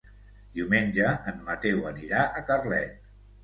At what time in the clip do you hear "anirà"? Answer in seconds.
1.95-2.27